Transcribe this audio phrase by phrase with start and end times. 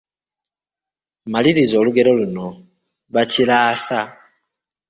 [1.31, 2.47] Maliriza olugero luno:
[3.13, 3.99] Bakiraasa,…..